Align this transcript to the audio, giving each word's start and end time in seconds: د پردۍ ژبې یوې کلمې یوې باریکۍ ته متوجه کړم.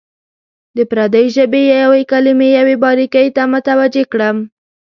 د 0.77 0.79
پردۍ 0.91 1.25
ژبې 1.35 1.61
یوې 1.83 2.01
کلمې 2.11 2.49
یوې 2.57 2.75
باریکۍ 2.83 3.27
ته 3.35 3.43
متوجه 3.53 4.03
کړم. 4.11 4.37